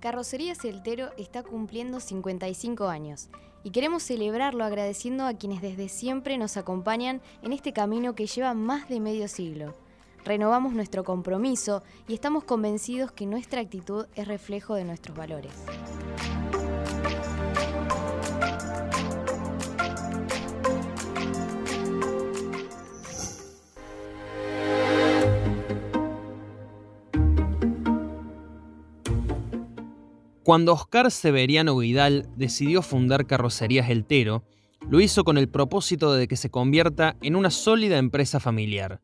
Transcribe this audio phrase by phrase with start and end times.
[0.00, 3.28] Carrocería Celtero está cumpliendo 55 años
[3.62, 8.54] y queremos celebrarlo agradeciendo a quienes desde siempre nos acompañan en este camino que lleva
[8.54, 9.74] más de medio siglo.
[10.24, 15.52] Renovamos nuestro compromiso y estamos convencidos que nuestra actitud es reflejo de nuestros valores.
[30.50, 34.42] Cuando Oscar Severiano Vidal decidió fundar Carrocerías Eltero,
[34.90, 39.00] lo hizo con el propósito de que se convierta en una sólida empresa familiar.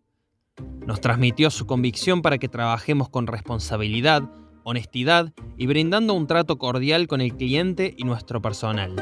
[0.84, 4.24] Nos transmitió su convicción para que trabajemos con responsabilidad,
[4.64, 8.96] honestidad y brindando un trato cordial con el cliente y nuestro personal.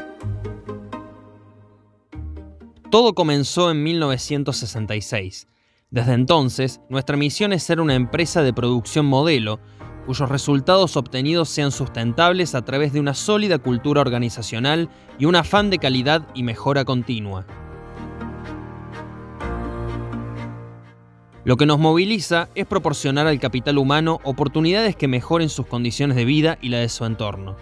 [2.91, 5.47] Todo comenzó en 1966.
[5.89, 9.59] Desde entonces, nuestra misión es ser una empresa de producción modelo
[10.05, 15.69] cuyos resultados obtenidos sean sustentables a través de una sólida cultura organizacional y un afán
[15.69, 17.45] de calidad y mejora continua.
[21.43, 26.25] Lo que nos moviliza es proporcionar al capital humano oportunidades que mejoren sus condiciones de
[26.25, 27.55] vida y la de su entorno.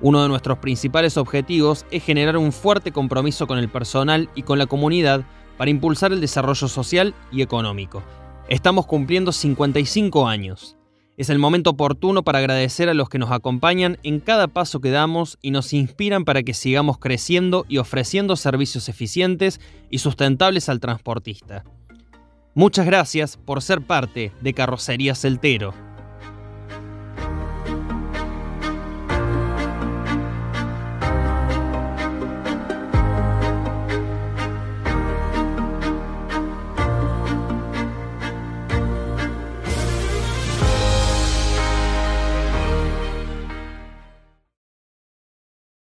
[0.00, 4.58] Uno de nuestros principales objetivos es generar un fuerte compromiso con el personal y con
[4.58, 5.24] la comunidad
[5.56, 8.02] para impulsar el desarrollo social y económico.
[8.48, 10.76] Estamos cumpliendo 55 años
[11.16, 14.90] es el momento oportuno para agradecer a los que nos acompañan en cada paso que
[14.90, 20.80] damos y nos inspiran para que sigamos creciendo y ofreciendo servicios eficientes y sustentables al
[20.80, 21.64] transportista.
[22.54, 25.74] Muchas gracias por ser parte de Carrocería Celtero.